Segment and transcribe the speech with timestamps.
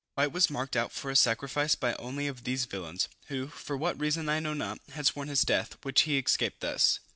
[0.15, 3.99] White was marked out for a sacrifice by one of these villains, who, for what
[3.99, 6.99] reason I know not, had sworn his death, which he escaped thus.